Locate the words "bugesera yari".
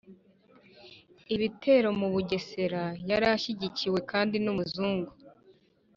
2.13-3.25